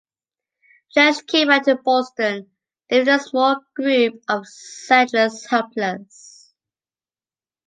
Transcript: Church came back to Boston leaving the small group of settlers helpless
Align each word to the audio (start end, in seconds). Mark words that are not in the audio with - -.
Church 0.91 1.27
came 1.27 1.49
back 1.49 1.61
to 1.65 1.75
Boston 1.75 2.49
leaving 2.89 3.05
the 3.05 3.19
small 3.19 3.63
group 3.77 4.23
of 4.27 4.47
settlers 4.47 5.45
helpless 5.45 6.55